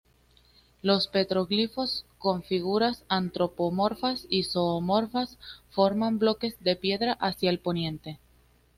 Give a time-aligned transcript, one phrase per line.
[0.81, 5.37] Los petroglifos, con figuras antropomorfas y zoomorfas,
[5.69, 8.19] forman bloques de piedra hacia el poniente.